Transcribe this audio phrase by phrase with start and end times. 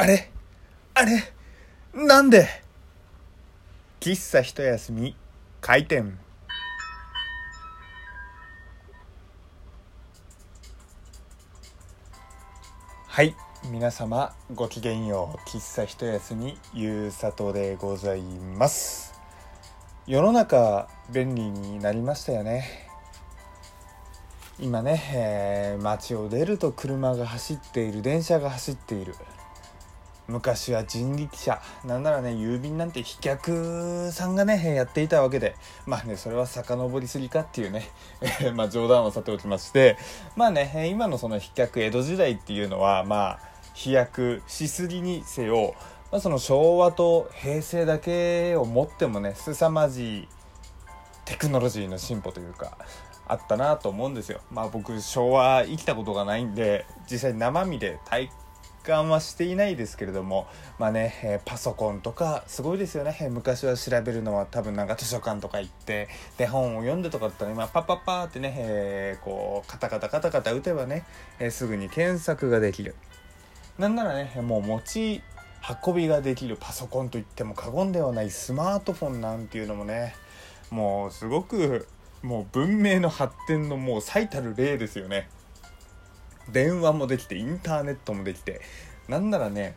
[0.00, 0.30] あれ？
[0.94, 1.22] あれ？
[1.92, 2.48] なんで？
[4.00, 5.14] 喫茶一休み
[5.60, 6.18] 開店。
[13.08, 13.36] はい
[13.70, 15.48] 皆様ごきげんよう。
[15.50, 19.12] 喫茶一休みゆうさとでございます。
[20.06, 22.88] 世の中便利になりましたよね。
[24.58, 29.14] 今ね、えー、街を出ると車が走っている電車が走っている
[30.30, 31.60] 昔は人力車。
[31.84, 35.56] なんならね郵便なんて飛脚さんがねやっていたわけで。
[35.86, 37.90] まあねそれは遡りすぎかっていうね。
[38.54, 39.98] まあ冗談はさておきまして。
[40.36, 43.38] まあね今のその飛脚江戸時代っていうのはまあ
[43.74, 45.74] 飛躍しすぎにせよ、
[46.12, 50.28] まあ、その昭和と平成だけをもってもね凄まじい
[51.24, 52.76] テクノロジーの進歩というか
[53.26, 54.40] あったなと思うんですよ。
[54.50, 58.30] まあ僕昭和生きたことがないんで実際生身で体
[58.90, 71.04] 感はしていないですけれどもまあね、えー、パソコンとかすごいですよね、えー、昔は調べるのは多分なんか図書館とか行ってで本を読んでとかだったら今パッパッパーってね、えー、こうカタカタカタカタ打てばね、
[71.38, 72.94] えすぐに検索ができる。
[73.78, 75.22] なんならねもう持ち
[75.86, 80.14] 運びができるパソコンといっても過言ではないスマートフォンなんていうのもね
[80.70, 81.86] もうすごく
[82.22, 85.28] もう文明の発展のもう最たる例ですよね。
[86.52, 88.60] 電話もできてインターネットもできて
[89.08, 89.76] なんならね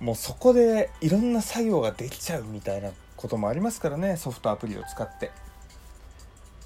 [0.00, 5.30] もうそこでいろんな作業ができちゃうみたいなこともありますからねソフトアプリを使って。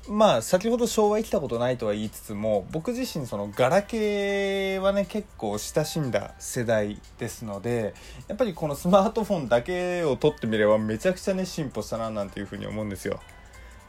[0.09, 7.95] まあ先ほど昭和生きたことないとは言いつつも僕自身そのガラケーはね結構親しんだ世代ですので
[8.27, 13.21] やっぱりこのスマートフォンだけを取ってみればめちゃくちゃね進歩したななんていうふうに思うんですよ。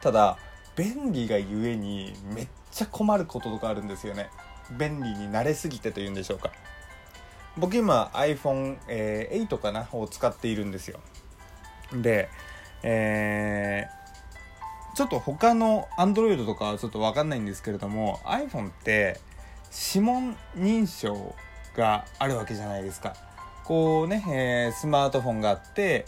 [0.02, 0.38] ただ
[0.76, 4.30] 便利がゆえにめっちゃ困ることとかあるんですよね。
[4.78, 6.52] 便利に慣れすぎてというんでしょうか。
[7.58, 11.00] 僕今 iPhone8、えー、かなを使っているんですよ。
[11.94, 12.30] で
[12.84, 19.20] えー、ちょっと他の Android とかはちょっと分かんないんですけれども iPhone って
[19.94, 21.36] 指紋認証
[21.76, 23.16] があるわけじゃないですか。
[23.66, 26.06] こうね、えー、スマートフォンがあって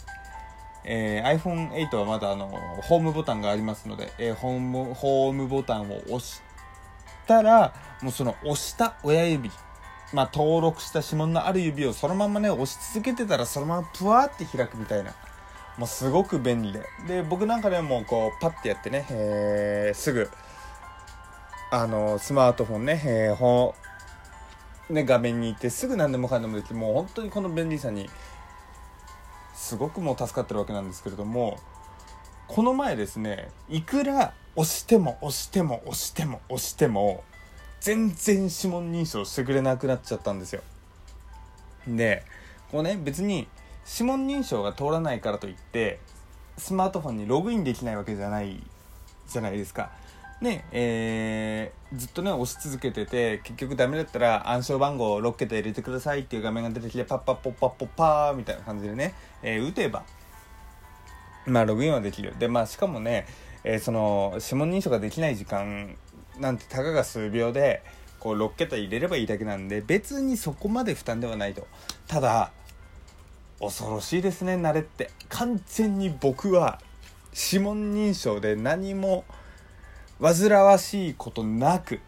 [0.84, 2.48] えー、iPhone8 はまだあの
[2.82, 6.42] ホームボタンがありますので、えー、ホームホームボタンを押し
[7.26, 9.50] たらもうその押した親指
[10.12, 15.12] まあ、登録した指紋のある指をそのままね押し続けてたらそのままプワーって開くみたいな。
[15.76, 16.84] もうすごく便利で。
[17.08, 20.30] で僕なんかでもこうパッてやってね、えー、すぐ
[21.72, 23.74] あのスマートフォンね,、えーほ
[24.88, 28.08] ね画面に行ってすぐ何でもかんでもできてもう本当にこの便利さに
[29.52, 31.58] すごくもう助かってるわけなんですけれども
[32.46, 37.24] この前ですねいくら押しても押しても押しても押しても
[37.80, 40.62] 全然指紋認証してくれなくなっちゃったんですよ。
[41.86, 42.24] で
[42.70, 43.48] こうね別に
[43.90, 45.98] 指紋認証が通らないからといって
[46.56, 48.62] スマートフォンにログインできないわけじゃない
[49.28, 49.90] じゃないですか。
[50.40, 60.04] ねえー、ずっとね押し続けてて結局ダメだったら暗証番号を6桁入れてくださいっていう画面が出てきてパッパッポッパッポッパーみたいな感じでね、えー、打てば
[61.46, 62.34] まあログインはできる。
[62.38, 63.26] でまあしかもね、
[63.64, 65.96] えー、その指紋認証ができない時間
[66.38, 67.82] なんてたかが数秒で
[68.20, 71.66] こう6桁入れればいいだけなんで別にそこまで負担ではないと。
[72.06, 72.52] ただ
[73.60, 75.10] 恐ろしいですね慣れって。
[75.28, 76.80] 完全に僕は
[77.52, 79.24] 指紋認証で何も
[80.20, 82.00] 煩わしいことなく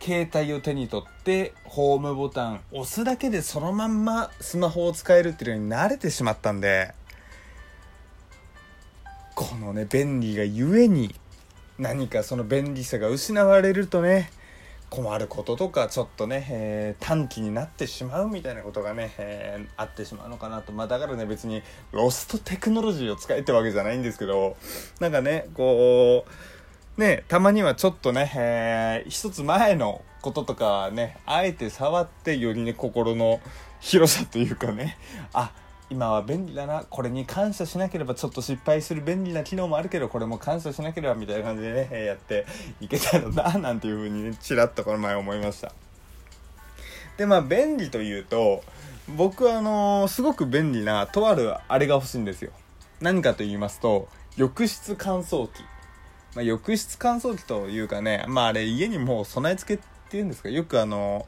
[0.00, 6.92] 携帯を手に取ってホームボタン押すだけでそのまんまスマホを使えるっていうのに慣れてしまったんで
[9.38, 11.14] このね便利がゆえに
[11.78, 14.32] 何かその便利さが失われるとね
[14.90, 20.72] 困ることとかちょっとね、えー、短期になってしまうみたいなことがね、えー、あってしまうのかなと。
[20.72, 21.62] まあだからね別に
[21.92, 24.56] ロストテクノロジーを使えってわけじゃないんですけど
[24.98, 26.26] なんかねこ
[26.96, 33.40] うねたまにはちょっとね、えー、一つ前のこととかねあえて触ってよりね心の
[33.78, 34.98] 広さというかね
[35.32, 42.46] あっ今は便利だなこれに感謝しなければちょっと失敗する便利な機能もあるけどこれも感謝しなければみたいな感じでねやって
[42.80, 45.72] いけたらななんていうふうにねちらっとこの前思いました。
[47.16, 48.62] でまあ便利というと
[49.16, 52.52] 僕はあのー、すごく便利なとあるあれが欲しいんですよ。
[53.00, 55.62] 何かと言いますと浴室乾燥機、
[56.34, 60.50] まあ、浴室乾燥機というかねまああれ家にもう備え付けっていうんですか。
[60.50, 61.26] よくあの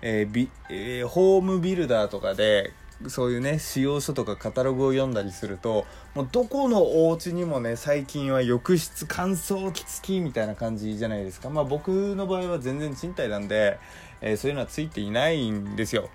[0.00, 2.72] えーえー、ホームビルダーとかで
[3.06, 5.86] そういうね使用書とかカタログを読んだりすると
[6.16, 11.48] もうどこのお家にもね最近は浴室乾燥機付きみたいな感じじゃないですか。
[11.48, 13.78] まあ僕の場合は全然賃貸なんで、
[14.20, 16.08] えー、そういうのはついていないんですよ。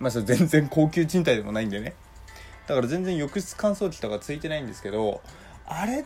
[0.00, 1.94] まあそれ全然高級賃貸でもないんでね。
[2.66, 5.20] だから全然浴室乾燥機とかついてないんですけど
[5.66, 6.04] あれっ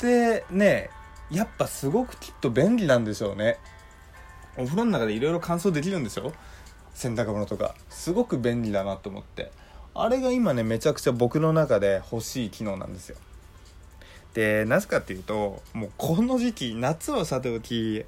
[0.00, 0.90] てね
[1.30, 3.58] やっぱすごくきっと便利なんでしょうね。
[4.58, 6.32] お風呂の中でいろいろ乾燥できるんですよ
[6.94, 9.50] 洗濯物とかすごく便利だなと思って。
[9.94, 13.16] あれが今ねめちゃくちゃ僕の中で欲しい機能なんですよ。
[14.34, 18.04] でなぜかっていうともうこの時期夏はさておき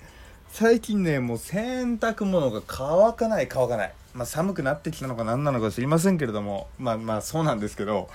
[0.48, 3.92] 最近ねもう洗濯物が乾かない乾かない。
[4.14, 8.08] まあ寒くなってきたのか何なのか知りませんけれどもまあまあそうなんですけど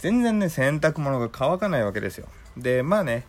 [0.00, 2.26] 全然ね洗濯物が乾かないわけですよ。
[2.56, 3.24] でまあね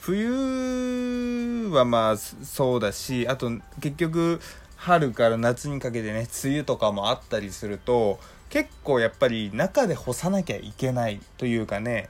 [0.00, 3.50] 冬はまあそうだしあと
[3.80, 4.40] 結局
[4.78, 12.08] 春から夏にかけてね梅雨とかもあったりすると結構やっぱり中で干さなきゃいけないというかね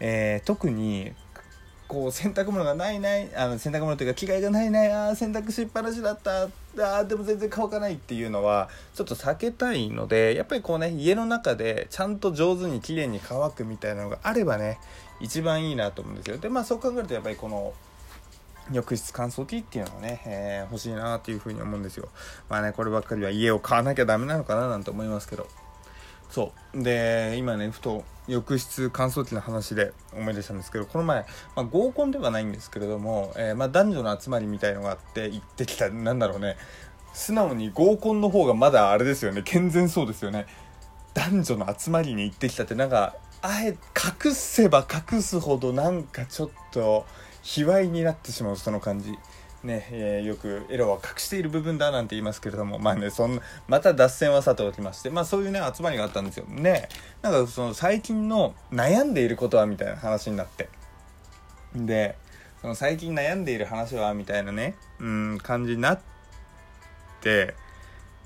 [0.00, 1.12] えー、特に
[1.88, 6.48] こう洗濯物がないないあの洗濯物というか着替えがないないあ洗濯しっぱなしだった
[6.98, 14.78] あでも全然乾かないっていうのはちょっと避けたいのでやっぱりこうね家の中でちゃんと上手に綺麗に乾くみたいなのがあればね
[15.20, 16.36] 一番いいなと思うんですよ。
[16.36, 17.72] でまあそう考えるとやっぱりこの
[18.72, 22.08] 浴室乾燥機っていうのがね、えー、欲しいなっていうふうに思うんですよ。
[22.48, 25.46] まあねこればっかりは家を買わなきゃダメなのかななんて思いますけど。
[26.30, 26.82] そう。
[26.82, 31.24] で今ねふと浴室乾燥機の話で思い出したんですけどこの前、
[31.56, 36.56] まあ、合コンではないんですけれども、えー、まあ、男女の集まりみたいのがあって行ってきたなんだろうね。
[37.14, 39.42] 素直に合コンの方がまだあれですよね。
[39.42, 40.46] 健全そうですよね。
[41.14, 47.06] 男女の集まりに行ってきたってなんかあえ隠せば隠すほどなんかちょっと
[47.42, 49.18] 卑猥になってしまうその感じ。
[49.64, 52.78] ね、えー、よくエロは隠している部分だなんて言いますけれども。
[52.78, 55.10] まあねそんなまた脱線はさておきまして。
[55.10, 56.46] まあそういうね集まりがあったんですよ。
[56.46, 56.88] ね。
[57.22, 60.68] なんかその最近の悩んでいることはみたいな話になって。
[61.74, 62.16] で
[62.62, 66.00] その最近悩んでいる話はみたいなねうん感じになっ
[67.20, 67.54] て。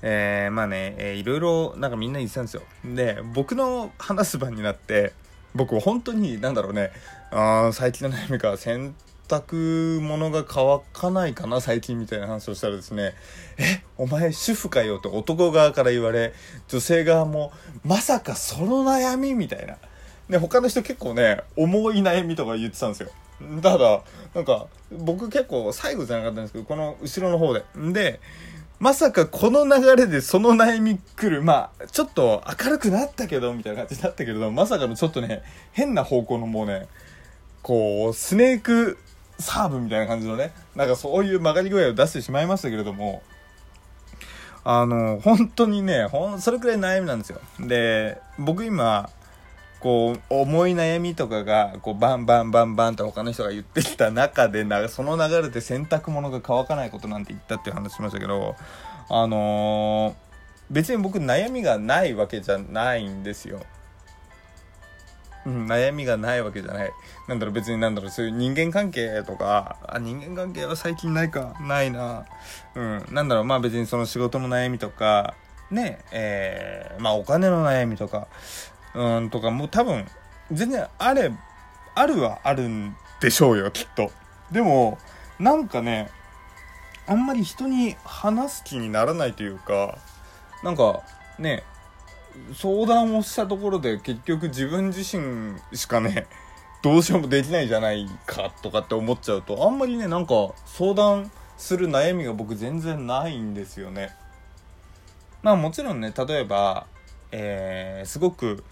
[0.05, 2.63] えー、まあね、えー、いろいろなんかみんな言ってたんですよ。
[2.83, 5.13] で僕の話す番になって
[5.55, 6.91] 僕本当になんだろうね
[7.35, 8.55] あ最近の悩みか。
[8.57, 8.93] 洗
[9.27, 13.15] 濯物が乾かないかな最近みたいな話をしたらですね。
[13.57, 16.33] えお前主婦かよと男側から言われ
[16.67, 17.51] 女性側も
[17.83, 19.77] まさかその悩みみたいな。
[20.29, 23.09] で他の人結構ね重い悩みとか言ってたんですよ。
[23.63, 24.01] ただ
[24.35, 27.63] なんか僕結構最後じゃなかったんですけどこの後ろの方で。
[27.75, 28.19] で
[28.79, 31.41] まさかこの流れでその悩み来る。
[31.41, 35.41] まあちょっと明るくなったけどみたいな感じだったけれどまさかのちょっとね
[35.71, 36.87] 変な方向のもうね
[37.63, 38.99] こうスネーク
[39.39, 43.23] サーブみたいな感じのね、なんかそういう曲がり具合を出してしまいましたけれども、
[44.65, 47.41] あの、本当にね、ほん、それくらい悩みなんですよ。
[47.59, 49.09] で、僕今、
[49.81, 58.55] こう、重い悩みとかが、こう、バンバンバンバンって他の人が言ってきた中で、なその流れで洗濯物が乾かないことなんて言ったっていう話しましたけど、
[59.09, 63.59] あのー、別に僕悩みがないわけじゃないんですよ。
[65.45, 66.91] うん、悩みがないわけじゃない。
[67.27, 72.25] なんだろう、別になんだろう、そういう人間関係とか、あ、人間関係は最近ないか、ないな。
[72.75, 75.35] うん、なんだろう、まあ別にその仕事の悩みとか、
[75.69, 78.27] ね、えー、まあお金の悩みとか、
[78.95, 80.05] うん、とかもう多分、
[80.51, 81.31] 全然あれ、
[81.95, 84.11] あるはあるんでしょうよ、きっと。
[84.51, 84.97] でも、
[85.39, 86.09] なんかね、
[87.05, 89.97] あんまり人に話す気にならないというか、
[90.63, 91.01] なんか、
[91.37, 91.63] ね、
[92.53, 96.27] 相談をしたところで結局自分自身しかね
[96.81, 100.33] どうしようもできないじゃないかとかって思っちゃうとあんまりねなんか
[100.65, 104.13] 相談する悩みが僕全然ないんですよね。
[105.41, 106.87] まあもちろんね例えば、
[107.31, 108.63] えー、すごく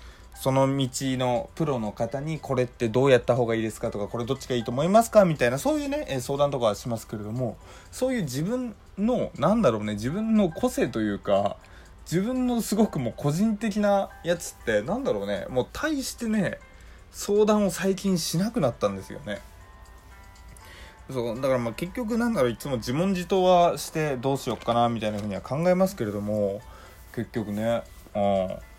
[0.41, 7.57] その道のプロの方にこれってどうやった方がいいですかとかこれどっちがいいと思いますかみたいなそういうね相談とかはしますけれども
[7.91, 11.57] そういう自分のなんだろうね自分の個性というか
[12.05, 15.45] 自分のすごくもう個人的なやつってなんだろうね。
[15.49, 16.59] もう大してね
[17.11, 19.41] 相談を最近しなくなったんですよね。
[21.09, 26.61] そうだからまあ結局なんだろういつも自問自答はしてどうしよっかなみたいなふうには考えますけれども
[27.13, 27.83] 結局ね
[28.15, 28.70] うん。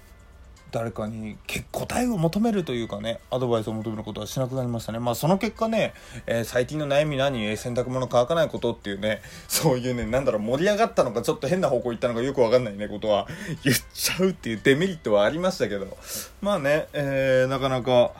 [0.72, 1.36] 誰かに
[1.70, 4.98] 答えを求めるというかねアドバイスを求めることはしなくなりましたね。
[4.98, 5.92] まあその結果ね、
[6.26, 7.56] えー、最近の悩み何？
[7.58, 13.28] 洗濯物乾かないことっていうねそういうねなんだろう盛り上がったのかちょっと変な方向行ったのかよくわかんないねことは
[13.62, 15.94] 言っちゃうっていうデメリットはありましたけど。
[16.40, 18.12] まあね、えー、なかなか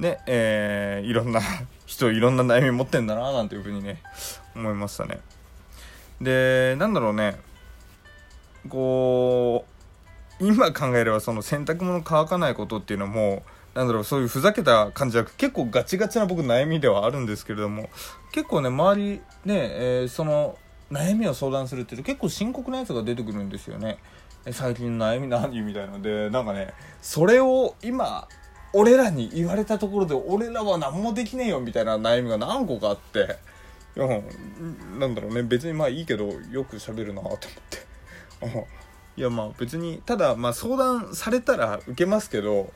[0.00, 1.40] ねえー、いろんな
[1.86, 4.02] 人いろんな悩み持ってんだななんていうふうにね
[4.56, 5.20] 思いましたね。
[6.20, 7.38] でなんだろうね
[8.68, 9.75] こう
[10.40, 13.42] 今考えればその洗濯物乾かないことっていうのも
[13.74, 17.88] なんだろうそういうふざけた感じじゃなく結構ガチガチな僕悩みではあるんですけれども
[18.32, 20.58] 結構ね周りね、えー、その
[20.90, 23.98] 悩みを相談するっていうと結構深刻なやつが出てくるんですよね。
[24.52, 25.60] 最近の悩み何？
[25.62, 28.28] みたいなのでなんかねそれを今
[28.72, 33.38] 俺らに言われたところで俺らは何もできねえよみたいな悩みが何個かあって
[33.96, 34.06] いや
[34.98, 35.42] なんだろうね。
[35.42, 37.28] 別にまあいいけどよく喋るなと
[38.40, 38.66] 思って。
[39.16, 42.72] いやまあ別にただまあ相談されたら受けますけど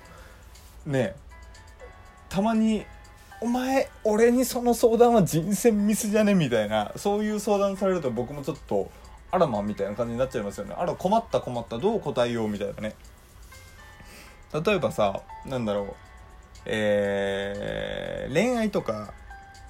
[0.87, 1.15] ね
[2.29, 2.85] たまに
[3.43, 8.91] お前俺にその相談は人選ミスじゃねみたいなそういう相談されると僕もちょっと
[9.31, 10.75] あらまみたいな感じになっちゃいますよね。
[10.77, 12.95] あら困った困ったどう答えようみたいなね。
[14.53, 15.95] 例えばさなんだろう
[16.67, 19.15] えー、恋愛とか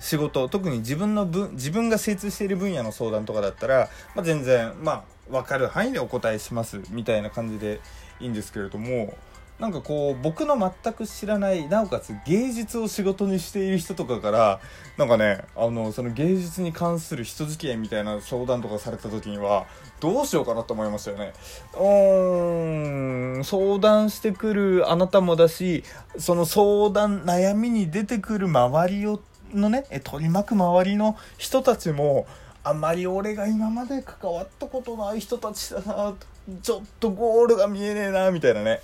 [0.00, 7.80] 仕事特に自分の分自分が精通している分野の相談とかだったら、まあ、全然まあ分かる範囲でお答えしますみたいな感じで
[8.18, 9.16] いいんですけれども
[9.60, 14.58] なんかこう僕の全く知らないなおかつ芸術を仕事にしている人とかから
[14.96, 19.66] なんかねあのその芸術に関する人付き合いみたいな相談とかされた時には
[20.00, 21.34] どうしようかなと思いましたよね。
[21.74, 25.84] うーん相談してくるあなたもだし
[26.16, 29.20] その相談悩みに出てくる周りを
[29.54, 32.26] のね取り巻く周りの人たちも
[32.62, 36.14] あんまり俺が今まで関わったことない人たちだな
[36.62, 38.80] ちょっとゴールが見えねえなみたいなね。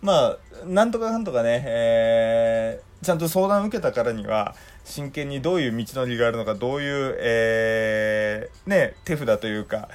[0.00, 9.88] まあなんとかかんとかね、えー、ちゃんと相談を受けたからには真剣にどういう道のりがあるのかどういう、えー、ね、手札というか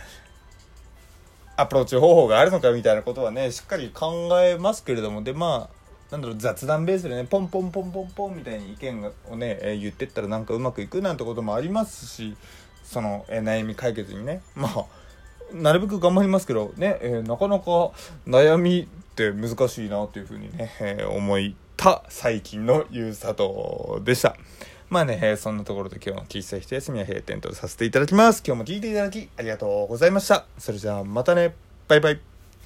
[1.57, 5.23] アプローチ方法があるのかみたいなことはねしっかり考えますけれども。
[5.23, 5.74] でまあ
[6.11, 12.35] なんだろう雑談ベースでねポンポンポンポンポンみたいに意見をね、えー、言ってったらなんかうまくいくなんてこともありますし
[12.83, 14.85] その、えー、悩み解決にねまあ
[15.53, 17.91] なるべく頑張りますけどね、えー、なかなか
[18.27, 18.85] 悩みっ
[19.15, 21.39] て難しいなというふうにね、え、思っ
[21.77, 24.35] た最近のゆうさとでした。
[24.89, 28.43] まあね、え、そんなところで今日の喫茶一休みは閉店とさせていただきます。
[28.45, 30.45] 今日も聞いていただきありがとうございました。
[30.57, 31.55] それじゃあまたね。
[31.87, 32.34] バイバイ。